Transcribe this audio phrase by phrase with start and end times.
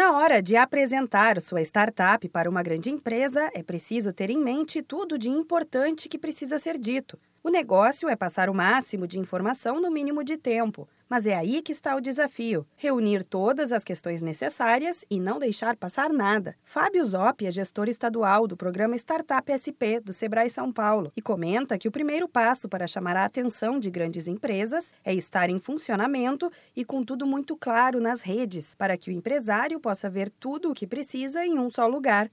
[0.00, 4.80] Na hora de apresentar sua startup para uma grande empresa, é preciso ter em mente
[4.80, 7.18] tudo de importante que precisa ser dito.
[7.42, 11.62] O negócio é passar o máximo de informação no mínimo de tempo, mas é aí
[11.62, 16.54] que está o desafio: reunir todas as questões necessárias e não deixar passar nada.
[16.62, 21.78] Fábio Zop é gestor estadual do programa Startup SP do Sebrae São Paulo e comenta
[21.78, 26.52] que o primeiro passo para chamar a atenção de grandes empresas é estar em funcionamento
[26.76, 30.74] e com tudo muito claro nas redes, para que o empresário possa ver tudo o
[30.74, 32.30] que precisa em um só lugar.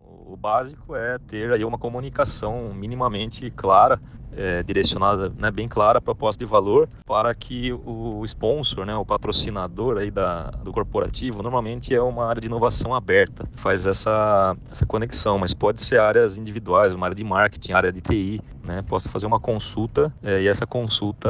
[0.00, 4.00] O básico é ter aí uma comunicação minimamente clara
[4.36, 9.04] é, direcionada, né, bem clara, a proposta de valor para que o sponsor, né, o
[9.04, 14.86] patrocinador aí da, do corporativo, normalmente é uma área de inovação aberta, faz essa, essa
[14.86, 19.08] conexão, mas pode ser áreas individuais, uma área de marketing, área de TI, né, possa
[19.08, 21.28] fazer uma consulta é, e essa consulta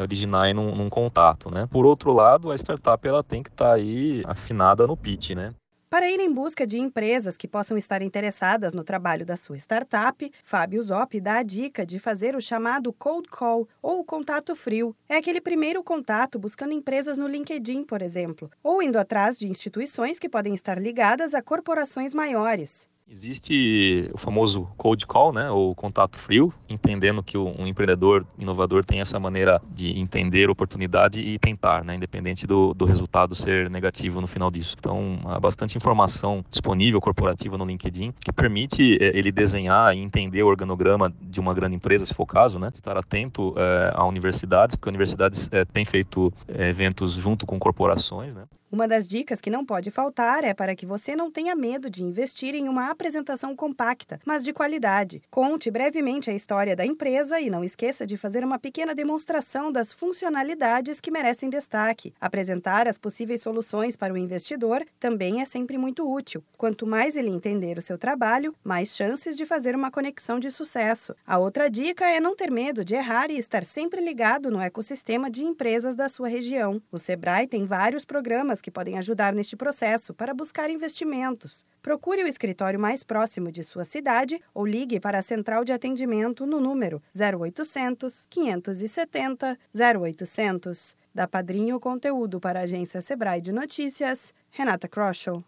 [0.00, 1.66] originar num, num, contato, né.
[1.70, 5.52] Por outro lado, a startup ela tem que estar tá aí afinada no pitch, né.
[5.92, 10.32] Para ir em busca de empresas que possam estar interessadas no trabalho da sua startup,
[10.42, 14.96] Fábio Zop dá a dica de fazer o chamado cold call ou contato frio.
[15.06, 20.18] É aquele primeiro contato buscando empresas no LinkedIn, por exemplo, ou indo atrás de instituições
[20.18, 22.88] que podem estar ligadas a corporações maiores.
[23.12, 29.02] Existe o famoso cold call, né, ou contato frio, entendendo que um empreendedor inovador tem
[29.02, 34.26] essa maneira de entender oportunidade e tentar, né, independente do, do resultado ser negativo no
[34.26, 34.74] final disso.
[34.78, 40.42] Então, há bastante informação disponível corporativa no LinkedIn que permite é, ele desenhar e entender
[40.42, 44.06] o organograma de uma grande empresa, se for o caso, né, estar atento é, a
[44.06, 48.44] universidades, porque universidades é, têm feito eventos junto com corporações, né.
[48.72, 52.02] Uma das dicas que não pode faltar é para que você não tenha medo de
[52.02, 55.20] investir em uma apresentação compacta, mas de qualidade.
[55.30, 59.92] Conte brevemente a história da empresa e não esqueça de fazer uma pequena demonstração das
[59.92, 62.14] funcionalidades que merecem destaque.
[62.18, 66.42] Apresentar as possíveis soluções para o investidor também é sempre muito útil.
[66.56, 71.14] Quanto mais ele entender o seu trabalho, mais chances de fazer uma conexão de sucesso.
[71.26, 75.30] A outra dica é não ter medo de errar e estar sempre ligado no ecossistema
[75.30, 76.80] de empresas da sua região.
[76.90, 81.66] O Sebrae tem vários programas que podem ajudar neste processo para buscar investimentos.
[81.82, 86.46] Procure o escritório mais próximo de sua cidade ou ligue para a central de atendimento
[86.46, 90.96] no número 0800 570 0800.
[91.14, 95.44] Da Padrinho Conteúdo para a agência Sebrae de Notícias, Renata Kroschel.